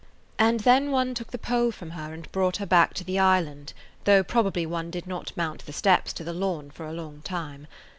And 0.39 0.61
then 0.61 0.89
one 0.89 1.13
took 1.13 1.29
the 1.29 1.37
pole 1.37 1.69
from 1.71 1.91
her 1.91 2.11
and 2.11 2.31
brought 2.31 2.57
her 2.57 2.65
back 2.65 2.95
to 2.95 3.03
the 3.03 3.19
island, 3.19 3.71
though 4.05 4.23
probably 4.23 4.65
one 4.65 4.89
did 4.89 5.05
not 5.05 5.31
mount 5.37 5.63
the 5.67 5.73
steps 5.73 6.11
to 6.13 6.23
the 6.23 6.33
lawn 6.33 6.71
for 6.71 6.87
a 6.87 6.91
long 6.91 7.21
time. 7.21 7.67